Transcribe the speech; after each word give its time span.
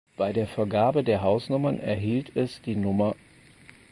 Bei 0.17 0.33
der 0.33 0.47
Vergabe 0.47 1.03
der 1.03 1.21
Hausnummern 1.21 1.79
erhielt 1.79 2.35
es 2.35 2.59
die 2.63 2.73
Nr. 2.73 3.13